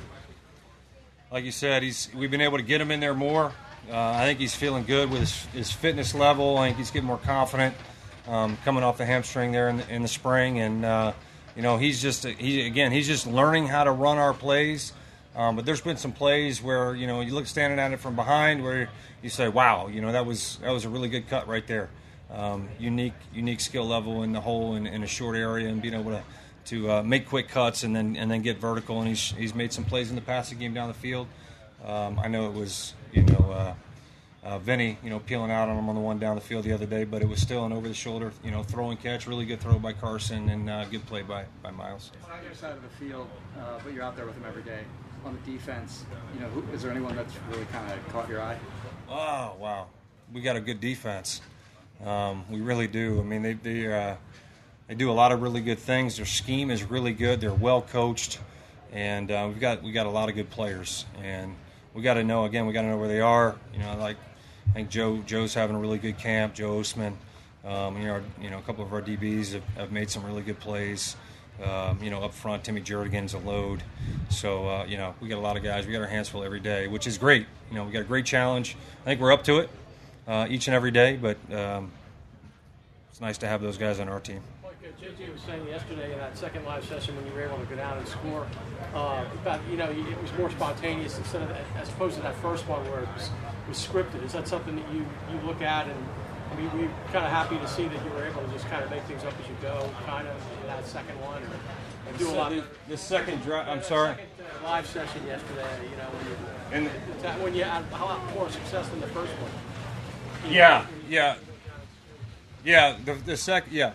like 1.32 1.44
you 1.44 1.52
said, 1.52 1.84
he's 1.84 2.10
we've 2.16 2.32
been 2.32 2.42
able 2.42 2.58
to 2.58 2.64
get 2.64 2.80
him 2.80 2.92
in 2.92 3.00
there 3.00 3.14
more. 3.14 3.52
Uh, 3.92 4.12
I 4.12 4.26
think 4.26 4.40
he's 4.40 4.56
feeling 4.56 4.84
good 4.84 5.10
with 5.10 5.22
his, 5.22 5.46
his, 5.48 5.72
fitness 5.72 6.14
level. 6.14 6.58
I 6.58 6.68
think 6.68 6.78
he's 6.78 6.92
getting 6.92 7.08
more 7.08 7.18
confident 7.18 7.76
um, 8.28 8.58
coming 8.64 8.84
off 8.84 8.98
the 8.98 9.06
hamstring 9.06 9.52
there 9.52 9.70
in 9.70 9.78
the, 9.78 9.90
in 9.90 10.02
the 10.02 10.08
spring, 10.08 10.60
and 10.60 10.86
uh, 10.86 11.14
you 11.56 11.62
know, 11.62 11.78
he's 11.78 12.02
just 12.02 12.26
he 12.26 12.66
again 12.66 12.92
he's 12.92 13.08
just 13.08 13.26
learning 13.26 13.68
how 13.68 13.84
to 13.84 13.92
run 13.92 14.18
our 14.18 14.34
plays. 14.34 14.94
Um, 15.36 15.56
but 15.56 15.66
there's 15.66 15.82
been 15.82 15.98
some 15.98 16.12
plays 16.12 16.62
where 16.62 16.96
you 16.96 17.08
know 17.08 17.22
you 17.22 17.34
look 17.34 17.48
standing 17.48 17.80
at 17.80 17.92
it 17.92 18.00
from 18.00 18.16
behind 18.16 18.64
where 18.64 18.90
you 19.22 19.30
say, 19.30 19.48
"Wow, 19.48 19.88
you 19.88 20.02
know 20.02 20.12
that 20.12 20.26
was 20.26 20.58
that 20.62 20.72
was 20.72 20.86
a 20.86 20.90
really 20.90 21.10
good 21.10 21.28
cut 21.28 21.48
right 21.48 21.66
there." 21.66 21.90
Um, 22.32 22.70
unique 22.80 23.14
unique 23.34 23.60
skill 23.60 23.86
level 23.86 24.24
in 24.24 24.34
the 24.34 24.42
hole 24.42 24.76
in, 24.76 24.86
in, 24.86 25.02
a 25.02 25.08
short 25.08 25.36
area 25.36 25.68
and 25.68 25.82
being 25.82 25.96
able 25.96 26.12
to 26.12 26.24
to 26.66 26.92
uh, 26.92 27.04
make 27.04 27.28
quick 27.28 27.48
cuts 27.48 27.84
and 27.84 27.96
then 27.96 28.16
and 28.16 28.30
then 28.30 28.42
get 28.42 28.58
vertical. 28.58 29.00
And 29.00 29.08
he's 29.08 29.32
he's 29.32 29.56
made 29.56 29.74
some 29.74 29.84
plays 29.84 30.10
in 30.10 30.16
the 30.16 30.22
passing 30.22 30.60
game 30.60 30.74
down 30.74 30.88
the 30.88 30.94
field. 30.94 31.28
Um, 31.86 32.20
I 32.20 32.28
know 32.28 32.48
it 32.48 32.54
was 32.54 32.94
you 33.12 33.24
know. 33.24 33.52
Uh, 33.52 33.74
uh, 34.44 34.58
Vinny, 34.58 34.98
you 35.04 35.10
know, 35.10 35.20
peeling 35.20 35.52
out 35.52 35.68
on 35.68 35.78
him 35.78 35.90
on 35.90 35.96
the 35.96 36.02
one 36.02 36.18
down 36.18 36.36
the 36.36 36.42
field 36.42 36.64
the 36.64 36.72
other 36.72 36.86
day, 36.86 37.04
but 37.04 37.22
it 37.22 37.28
was 37.28 37.42
still 37.42 37.66
an 37.66 37.74
over 37.74 37.88
the 37.88 37.94
shoulder, 37.94 38.32
you 38.44 38.52
know, 38.52 38.64
throw 38.64 38.90
and 38.90 39.02
catch. 39.02 39.28
Really 39.28 39.46
good 39.46 39.60
throw 39.60 39.78
by 39.78 39.94
Carson 39.94 40.50
and 40.50 40.70
uh, 40.70 40.86
good 40.86 41.06
play 41.06 41.22
by, 41.22 41.46
by 41.62 41.72
Miles. 41.72 42.12
On 42.24 42.40
the 42.40 42.48
other 42.48 42.56
side 42.56 42.72
of 42.72 42.82
the 42.82 43.06
field, 43.06 43.28
uh, 43.60 43.80
but 43.84 43.94
you're 43.94 44.04
out 44.04 44.16
there 44.16 44.26
with 44.26 44.36
him 44.36 44.46
every 44.48 44.64
day. 44.64 44.84
On 45.26 45.38
the 45.44 45.52
defense, 45.52 46.06
you 46.34 46.40
know, 46.40 46.48
who, 46.48 46.64
is 46.74 46.82
there 46.82 46.92
anyone 46.92 47.16
that's 47.18 47.34
really 47.52 47.66
kind 47.66 47.92
of 47.92 48.08
caught 48.08 48.30
your 48.30 48.42
eye? 48.42 48.58
Oh, 49.10 49.56
wow. 49.60 49.88
We 50.34 50.40
got 50.40 50.56
a 50.56 50.62
good 50.62 50.80
defense. 50.80 51.42
Um, 52.06 52.46
we 52.50 52.62
really 52.62 52.88
do. 52.88 53.20
I 53.20 53.24
mean, 53.24 53.42
they, 53.42 53.54
they, 53.54 53.94
uh, 53.94 54.16
they 54.88 54.96
do 54.96 55.12
a 55.12 55.14
lot 55.14 55.34
of 55.34 55.42
really 55.42 55.60
good 55.60 55.80
things. 55.80 56.16
Their 56.16 56.26
scheme 56.26 56.72
is 56.72 56.84
really 56.84 57.12
good. 57.12 57.42
They're 57.42 57.54
well 57.54 57.82
coached. 57.82 58.40
And 58.94 59.30
uh, 59.30 59.46
we've 59.50 59.60
got 59.60 59.84
we 59.84 59.92
got 59.92 60.08
a 60.08 60.10
lot 60.10 60.30
of 60.30 60.36
good 60.36 60.50
players, 60.50 61.06
and 61.22 61.56
we 61.94 62.02
got 62.02 62.16
to 62.16 62.24
know 62.24 62.46
again. 62.46 62.66
We 62.66 62.74
got 62.74 62.82
to 62.84 62.88
know 62.88 62.98
where 62.98 63.08
they 63.08 63.22
are. 63.22 63.56
You 63.74 63.80
know, 63.80 63.98
like 63.98 64.18
I 64.70 64.74
think 64.74 64.90
Joe 64.90 65.18
Joe's 65.26 65.54
having 65.54 65.76
a 65.76 65.80
really 65.80 65.98
good 65.98 66.18
camp. 66.18 66.54
Joe 66.54 66.80
Osman, 66.80 67.18
um, 67.66 67.98
you 67.98 68.08
know, 68.08 68.22
you 68.42 68.50
know, 68.50 68.60
a 68.60 68.62
couple 68.62 68.84
of 68.84 68.94
our 68.94 69.02
DBs 69.02 69.54
have, 69.54 69.64
have 69.76 69.92
made 69.92 70.10
some 70.10 70.26
really 70.26 70.42
good 70.42 70.60
plays. 70.60 71.16
Um, 71.64 72.02
you 72.02 72.10
know, 72.10 72.22
up 72.24 72.34
front, 72.34 72.64
Timmy 72.64 72.80
Jernigan's 72.80 73.34
a 73.34 73.38
load. 73.38 73.84
So, 74.30 74.70
uh, 74.70 74.86
you 74.88 74.96
know, 74.96 75.14
we 75.20 75.28
got 75.28 75.40
a 75.40 75.42
lot 75.42 75.58
of 75.58 75.64
guys. 75.64 75.86
We 75.86 75.92
got 75.92 76.02
our 76.02 76.08
hands 76.08 76.30
full 76.30 76.44
every 76.44 76.62
day, 76.62 76.88
which 76.88 77.06
is 77.06 77.18
great. 77.18 77.46
You 77.70 77.76
know, 77.76 77.84
we 77.84 77.92
got 77.92 78.02
a 78.02 78.06
great 78.06 78.26
challenge. 78.26 78.78
I 79.02 79.06
think 79.06 79.20
we're 79.20 79.34
up 79.34 79.44
to 79.44 79.60
it 79.60 79.70
uh, 80.26 80.48
each 80.50 80.68
and 80.68 80.76
every 80.76 80.92
day, 80.92 81.18
but 81.18 81.38
um, 81.54 81.92
it's 83.20 83.22
nice 83.22 83.38
to 83.40 83.48
have 83.48 83.62
those 83.62 83.78
guys 83.78 84.00
on 84.00 84.08
our 84.08 84.22
team. 84.22 84.40
JJ 85.02 85.34
was 85.34 85.42
saying 85.42 85.68
yesterday 85.68 86.14
in 86.14 86.20
that 86.20 86.38
second 86.38 86.64
live 86.64 86.86
session 86.86 87.18
when 87.18 87.26
you 87.28 87.34
were 87.34 87.42
able 87.42 87.58
to 87.58 87.66
go 87.66 87.76
down 87.76 87.98
and 87.98 88.08
score, 88.08 88.48
uh, 88.96 89.26
about 89.42 89.60
you 89.70 89.76
know 89.76 89.90
it 89.92 90.22
was 90.22 90.32
more 90.38 90.50
spontaneous 90.50 91.18
instead 91.18 91.42
of 91.42 91.52
as 91.76 91.90
opposed 91.90 92.16
to 92.16 92.22
that 92.22 92.36
first 92.36 92.66
one 92.66 92.82
where 92.90 93.02
it 93.02 93.10
was, 93.14 93.30
was 93.68 93.78
scripted. 93.78 94.24
Is 94.24 94.32
that 94.32 94.48
something 94.48 94.78
that 94.78 94.94
you 94.94 95.06
you 95.34 95.46
look 95.46 95.62
at 95.62 95.88
and 95.88 96.06
I 96.52 96.56
mean 96.56 96.72
we 96.80 96.88
kind 97.12 97.26
of 97.26 97.32
happy 97.32 97.58
to 97.58 97.68
see 97.68 97.90
that 97.90 98.06
you 98.06 98.12
were 98.12 98.26
able 98.26 98.42
to 98.42 98.48
just 98.54 98.68
kind 98.68 98.86
of 98.86 98.90
make 98.90 99.04
things 99.04 99.26
up 99.26 99.34
as 99.42 99.50
you 99.50 99.56
go, 99.62 99.90
kind 100.06 100.26
of 100.26 100.36
in 100.62 100.68
that 100.68 100.86
second 100.86 101.20
one, 101.20 101.44
or, 101.44 102.18
do 102.18 102.30
a 102.30 102.32
lot. 102.32 102.52
The, 102.52 102.64
the 102.88 102.98
second 102.98 103.42
drive. 103.42 103.68
I'm 103.68 103.84
sorry. 103.84 104.16
Second, 104.16 104.30
uh, 104.40 104.64
live 104.64 104.88
session 104.88 105.28
yesterday. 105.28 105.68
You 105.92 105.98
know 105.98 106.08
when 106.72 106.82
you 106.88 106.90
and 107.28 107.44
when 107.44 107.54
you 107.54 107.66
had 107.66 107.84
a 107.92 107.98
lot 107.98 108.34
more 108.34 108.50
success 108.50 108.88
than 108.88 109.02
the 109.02 109.08
first 109.08 109.34
one. 109.34 109.52
Yeah, 110.50 110.86
yeah, 111.10 111.36
yeah. 112.64 112.98
The 113.04 113.14
the 113.14 113.38
second, 113.38 113.74
yeah. 113.74 113.94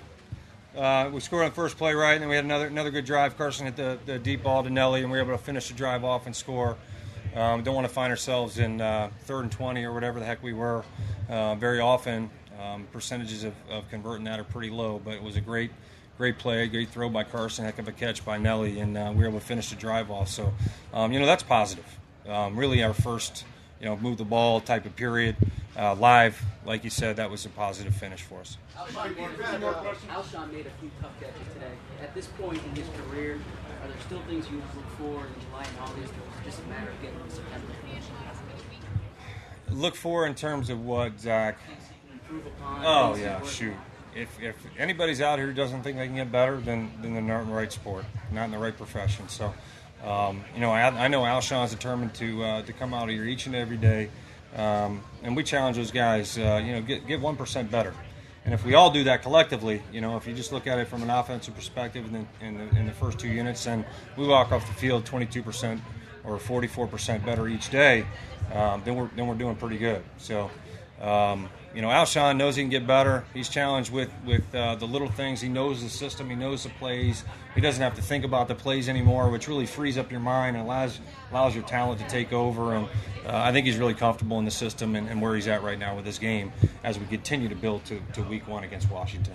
Uh, 0.77 1.09
we 1.13 1.21
scored 1.21 1.45
on 1.45 1.51
the 1.51 1.55
first 1.55 1.79
play 1.79 1.95
right, 1.95 2.15
and 2.15 2.23
then 2.23 2.29
we 2.29 2.35
had 2.37 2.45
another 2.45 2.67
another 2.67 2.91
good 2.91 3.05
drive. 3.05 3.37
Carson 3.39 3.67
hit 3.67 3.77
the, 3.77 3.99
the 4.07 4.19
deep 4.19 4.43
ball 4.43 4.63
to 4.65 4.71
Nelly, 4.71 5.03
and 5.03 5.11
we 5.11 5.19
were 5.19 5.25
able 5.25 5.37
to 5.37 5.43
finish 5.43 5.69
the 5.69 5.75
drive 5.75 6.05
off 6.05 6.27
and 6.27 6.35
score. 6.35 6.77
Um, 7.35 7.63
don't 7.63 7.75
want 7.75 7.87
to 7.87 7.93
find 7.93 8.11
ourselves 8.11 8.59
in 8.59 8.81
uh, 8.81 9.11
third 9.23 9.43
and 9.43 9.53
20 9.53 9.85
or 9.85 9.93
whatever 9.93 10.21
the 10.21 10.27
heck 10.27 10.43
we 10.43 10.53
were. 10.53 10.85
uh, 11.29 11.55
very 11.57 11.81
often. 11.81 12.31
Um, 12.61 12.87
percentages 12.93 13.45
of, 13.45 13.53
of 13.69 13.89
converting 13.91 14.25
that 14.25 14.39
are 14.39 14.45
pretty 14.45 14.71
low, 14.71 15.01
but 15.05 15.15
it 15.15 15.23
was 15.23 15.37
a 15.37 15.41
great, 15.41 15.71
great 16.17 16.39
play, 16.39 16.67
great 16.69 16.89
throw 16.89 17.09
by 17.09 17.25
Carson, 17.25 17.65
heck 17.65 17.79
of 17.79 17.89
a 17.89 17.93
catch 17.93 18.25
by 18.25 18.39
Nelly, 18.39 18.79
and 18.79 18.97
uh, 18.97 19.11
we 19.13 19.23
were 19.23 19.29
able 19.29 19.41
to 19.41 19.45
finish 19.45 19.71
the 19.71 19.77
drive 19.77 20.11
off. 20.11 20.29
So, 20.29 20.55
um, 20.93 21.13
you 21.13 21.19
know, 21.19 21.27
that's 21.27 21.43
positive. 21.43 21.85
Um, 22.29 22.57
really, 22.57 22.83
our 22.85 22.95
first, 22.95 23.45
you 23.81 23.87
know, 23.87 23.97
move 23.97 24.19
the 24.19 24.25
ball 24.25 24.61
type 24.61 24.87
of 24.87 24.95
period. 24.97 25.37
Uh, 25.77 25.95
live, 25.97 26.41
like 26.65 26.85
you 26.85 26.91
said, 26.91 27.17
that 27.17 27.29
was 27.29 27.45
a 27.45 27.49
positive 27.49 27.95
finish 27.95 28.23
for 28.23 28.41
us. 28.41 28.59
Alshon 28.77 29.17
made, 29.17 29.27
Alshon 30.09 30.53
made 30.53 30.67
a 30.67 30.71
few 30.81 30.91
tough 31.03 31.11
catches 31.19 31.53
today. 31.53 31.73
At 32.01 32.15
this 32.15 32.27
point 32.27 32.63
in 32.65 32.77
his 32.77 32.87
career, 32.97 33.41
are 33.83 33.89
there 33.89 33.97
still 34.07 34.21
things 34.23 34.49
you 34.51 34.59
look 34.59 34.87
for 34.99 35.27
in 35.27 35.33
July 35.47 35.65
and 35.65 35.79
August, 35.81 36.13
or 36.13 36.39
is 36.39 36.55
just 36.55 36.65
a 36.65 36.69
matter 36.69 36.91
of 36.91 37.03
getting 37.03 37.19
to 37.19 37.31
September? 37.31 37.67
Look 39.71 39.97
for 39.97 40.27
in 40.27 40.35
terms 40.35 40.71
of 40.71 40.85
what, 40.85 41.19
Zach? 41.19 41.59
Improve 42.13 42.47
upon. 42.47 42.83
Oh 42.85 43.17
yeah, 43.17 43.43
shoot. 43.43 43.75
If, 44.15 44.41
if 44.41 44.55
anybody's 44.79 45.21
out 45.21 45.39
here 45.39 45.49
who 45.49 45.53
doesn't 45.53 45.83
think 45.83 45.97
they 45.97 46.07
can 46.07 46.15
get 46.15 46.31
better, 46.31 46.59
then 46.59 46.93
then 47.03 47.15
they're 47.15 47.23
not 47.23 47.43
in 47.43 47.49
the 47.49 47.55
right 47.55 47.73
sport, 47.73 48.05
not 48.31 48.45
in 48.45 48.51
the 48.53 48.59
right 48.59 48.77
profession. 48.77 49.29
So, 49.29 49.53
um, 50.05 50.45
you 50.55 50.61
know, 50.61 50.71
I, 50.71 50.87
I 50.87 51.09
know 51.09 51.23
Alshon's 51.23 51.73
determined 51.73 52.15
to 52.15 52.45
uh, 52.45 52.63
to 52.63 52.73
come 52.73 52.95
out 52.95 53.09
here 53.09 53.25
each 53.25 53.47
and 53.47 53.57
every 53.57 53.77
day, 53.77 54.11
um, 54.55 55.03
and 55.23 55.37
we 55.37 55.43
challenge 55.43 55.77
those 55.77 55.91
guys. 55.91 56.39
Uh, 56.39 56.63
you 56.65 56.73
know, 56.73 56.83
get 56.83 57.07
get 57.07 57.21
one 57.21 57.37
percent 57.37 57.71
better. 57.71 57.95
And 58.45 58.53
if 58.53 58.65
we 58.65 58.75
all 58.75 58.91
do 58.91 59.05
that 59.05 59.23
collectively, 59.23 59.83
you 59.91 60.03
know, 60.03 60.17
if 60.17 60.27
you 60.27 60.35
just 60.35 60.53
look 60.53 60.67
at 60.67 60.79
it 60.79 60.87
from 60.87 61.03
an 61.03 61.09
offensive 61.09 61.55
perspective 61.55 62.05
in 62.05 62.13
the, 62.13 62.47
in 62.47 62.59
the, 62.59 62.79
in 62.79 62.87
the 62.87 62.93
first 62.93 63.19
two 63.19 63.29
units, 63.29 63.65
then 63.65 63.87
we 64.19 64.27
walk 64.27 64.53
off 64.53 64.67
the 64.67 64.75
field 64.75 65.07
22% 65.07 65.81
or 66.25 66.37
44% 66.37 67.25
better 67.25 67.49
each 67.49 67.71
day, 67.71 68.05
um, 68.53 68.83
then 68.85 68.97
we're 68.97 69.09
then 69.17 69.27
we're 69.27 69.35
doing 69.35 69.57
pretty 69.57 69.79
good. 69.79 70.03
So, 70.19 70.51
um, 71.01 71.49
you 71.75 71.83
know, 71.83 71.89
Alshon 71.89 72.37
knows 72.37 72.57
he 72.57 72.63
can 72.63 72.71
get 72.71 72.87
better. 72.87 73.25
He's 73.35 73.49
challenged 73.49 73.93
with 73.93 74.11
with 74.25 74.43
uh, 74.55 74.77
the 74.77 74.87
little 74.87 75.09
things. 75.11 75.41
He 75.41 75.49
knows 75.49 75.83
the 75.83 75.89
system. 75.89 76.31
He 76.31 76.37
knows 76.37 76.63
the 76.63 76.71
plays. 76.71 77.25
He 77.55 77.61
doesn't 77.61 77.83
have 77.83 77.95
to 77.95 78.03
think 78.03 78.25
about 78.25 78.49
the 78.49 78.55
plays 78.55 78.89
anymore, 78.89 79.31
which 79.31 79.49
really 79.49 79.67
frees 79.67 79.99
up 79.99 80.11
your 80.11 80.21
mind 80.21 80.57
and 80.57 80.65
allows 80.65 81.01
allows 81.31 81.55
your 81.55 81.65
talent 81.65 82.01
to 82.01 82.07
take 82.07 82.33
over. 82.33 82.75
And 82.75 82.87
uh, 83.27 83.31
I 83.33 83.53
think 83.53 83.67
he's 83.67 83.77
really 83.79 83.95
comfortable 83.95 84.39
in 84.39 84.45
the 84.45 84.51
system 84.51 84.95
and, 84.95 85.09
and 85.09 85.21
where 85.21 85.35
he's 85.35 85.49
at 85.49 85.63
right 85.63 85.79
now 85.79 85.97
with 85.97 86.07
his 86.07 86.19
game 86.19 86.53
as 86.85 86.99
we 86.99 87.07
continue 87.07 87.49
to 87.49 87.57
build 87.57 87.85
to, 87.87 88.01
to 88.13 88.23
Week 88.23 88.47
One 88.47 88.65
against 88.65 88.91
Washington. 88.91 89.35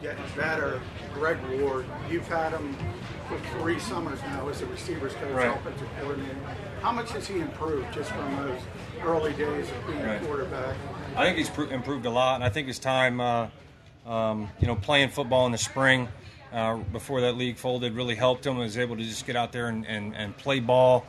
Getting 0.00 0.22
better, 0.36 0.80
Greg 1.12 1.38
Ward. 1.60 1.84
You've 2.08 2.28
had 2.28 2.52
him 2.52 2.76
for 3.28 3.36
three 3.58 3.80
summers 3.80 4.20
now 4.22 4.48
as 4.48 4.62
a 4.62 4.66
receivers 4.66 5.12
coach, 5.14 5.32
Right. 5.32 5.48
offensive 5.56 5.88
coordinator. 5.98 6.36
How 6.82 6.92
much 6.92 7.10
has 7.10 7.26
he 7.26 7.40
improved 7.40 7.92
just 7.92 8.10
from 8.12 8.36
those 8.36 8.60
early 9.02 9.32
days 9.32 9.68
of 9.68 9.86
being 9.88 10.00
Right. 10.04 10.22
a 10.22 10.24
quarterback? 10.24 10.76
I 11.18 11.24
think 11.24 11.38
he's 11.38 11.50
pro- 11.50 11.68
improved 11.68 12.06
a 12.06 12.10
lot, 12.10 12.36
and 12.36 12.44
I 12.44 12.48
think 12.48 12.68
his 12.68 12.78
time, 12.78 13.20
uh, 13.20 13.48
um, 14.06 14.48
you 14.60 14.68
know, 14.68 14.76
playing 14.76 15.08
football 15.08 15.46
in 15.46 15.52
the 15.52 15.58
spring 15.58 16.06
uh, 16.52 16.76
before 16.76 17.22
that 17.22 17.36
league 17.36 17.56
folded 17.56 17.94
really 17.94 18.14
helped 18.14 18.46
him. 18.46 18.54
He 18.54 18.60
was 18.60 18.78
able 18.78 18.96
to 18.96 19.02
just 19.02 19.26
get 19.26 19.34
out 19.34 19.50
there 19.50 19.66
and, 19.66 19.84
and, 19.84 20.14
and 20.14 20.36
play 20.36 20.60
ball. 20.60 21.04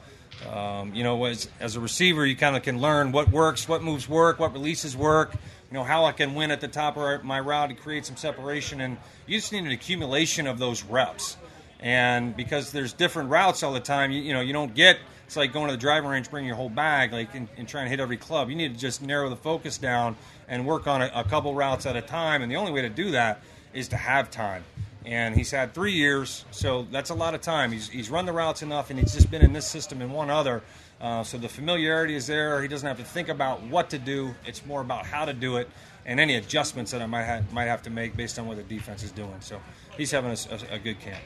Um, 0.52 0.96
you 0.96 1.04
know, 1.04 1.26
as, 1.26 1.48
as 1.60 1.76
a 1.76 1.80
receiver, 1.80 2.26
you 2.26 2.36
kind 2.36 2.56
of 2.56 2.64
can 2.64 2.82
learn 2.82 3.12
what 3.12 3.30
works, 3.30 3.68
what 3.68 3.84
moves 3.84 4.10
work, 4.10 4.40
what 4.40 4.52
releases 4.52 4.98
work. 4.98 5.34
You 5.34 5.78
know 5.78 5.84
how 5.84 6.06
I 6.06 6.12
can 6.12 6.34
win 6.34 6.50
at 6.50 6.60
the 6.60 6.68
top 6.68 6.98
of 6.98 7.24
my 7.24 7.40
route 7.40 7.70
to 7.70 7.76
create 7.76 8.04
some 8.04 8.16
separation, 8.16 8.82
and 8.82 8.98
you 9.28 9.38
just 9.38 9.52
need 9.52 9.64
an 9.64 9.72
accumulation 9.72 10.48
of 10.48 10.58
those 10.58 10.84
reps. 10.84 11.38
And 11.82 12.36
because 12.36 12.72
there's 12.72 12.94
different 12.94 13.30
routes 13.30 13.62
all 13.62 13.74
the 13.74 13.80
time, 13.80 14.10
you, 14.10 14.24
you 14.24 14.34
know, 14.34 14.42
you 14.42 14.54
don't 14.54 14.74
get. 14.74 14.98
It's 15.30 15.38
like 15.38 15.54
going 15.54 15.68
to 15.68 15.74
the 15.74 15.78
driving 15.78 16.10
range, 16.10 16.32
bringing 16.32 16.48
your 16.48 16.56
whole 16.56 16.72
bag, 16.72 17.14
like 17.14 17.36
and, 17.36 17.48
and 17.56 17.68
trying 17.68 17.86
to 17.86 17.90
hit 17.92 18.00
every 18.00 18.18
club. 18.18 18.50
You 18.50 18.56
need 18.56 18.74
to 18.74 18.80
just 18.80 19.04
narrow 19.04 19.30
the 19.30 19.36
focus 19.36 19.78
down 19.78 20.16
and 20.48 20.66
work 20.66 20.88
on 20.88 21.04
a, 21.04 21.12
a 21.14 21.24
couple 21.24 21.54
routes 21.54 21.86
at 21.86 21.96
a 21.96 22.02
time. 22.02 22.42
And 22.42 22.52
the 22.52 22.56
only 22.56 22.72
way 22.72 22.82
to 22.82 22.90
do 22.90 23.12
that 23.12 23.44
is 23.72 23.90
to 23.90 23.96
have 23.96 24.32
time. 24.32 24.64
And 25.06 25.36
he's 25.36 25.52
had 25.52 25.76
three 25.76 25.92
years, 25.92 26.46
so 26.50 26.88
that's 26.90 27.12
a 27.12 27.14
lot 27.14 27.36
of 27.36 27.42
time. 27.42 27.72
He's, 27.72 27.88
he's 27.88 28.10
run 28.10 28.26
the 28.26 28.34
routes 28.34 28.64
enough, 28.64 28.90
and 28.90 29.00
he's 29.00 29.14
just 29.14 29.30
been 29.30 29.44
in 29.44 29.54
this 29.54 29.68
system 29.68 30.02
and 30.02 30.12
one 30.12 30.32
other. 30.32 30.64
Uh, 31.00 31.24
so 31.24 31.38
the 31.38 31.48
familiarity 31.48 32.16
is 32.16 32.26
there. 32.26 32.64
He 32.64 32.68
doesn't 32.68 32.88
have 32.88 32.98
to 32.98 33.04
think 33.04 33.30
about 33.30 33.62
what 33.62 33.92
to 33.92 34.00
do. 34.00 34.34
It's 34.48 34.66
more 34.66 34.82
about 34.82 35.06
how 35.06 35.26
to 35.26 35.34
do 35.34 35.58
it 35.58 35.70
and 36.08 36.20
any 36.20 36.38
adjustments 36.38 36.90
that 36.90 37.04
I 37.04 37.06
might 37.06 37.26
have, 37.26 37.54
might 37.54 37.66
have 37.66 37.84
to 37.84 37.92
make 37.92 38.18
based 38.18 38.40
on 38.40 38.48
what 38.48 38.58
the 38.58 38.64
defense 38.64 39.04
is 39.04 39.12
doing. 39.12 39.36
So 39.42 39.62
he's 39.96 40.10
having 40.10 40.32
a, 40.32 40.72
a, 40.72 40.78
a 40.78 40.80
good 40.80 41.00
camp. 41.00 41.22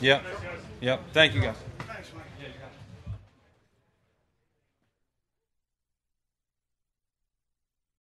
Yep. 0.00 0.24
Yep. 0.80 1.00
Thank 1.12 1.34
you, 1.36 1.42
guys. 1.42 1.54